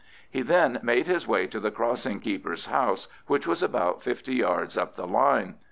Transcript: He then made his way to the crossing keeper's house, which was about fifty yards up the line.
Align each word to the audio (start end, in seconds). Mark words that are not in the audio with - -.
He 0.27 0.41
then 0.41 0.79
made 0.81 1.05
his 1.05 1.27
way 1.27 1.45
to 1.45 1.59
the 1.59 1.69
crossing 1.69 2.21
keeper's 2.21 2.65
house, 2.65 3.07
which 3.27 3.45
was 3.45 3.61
about 3.61 4.01
fifty 4.01 4.33
yards 4.33 4.75
up 4.75 4.95
the 4.95 5.05
line. 5.05 5.53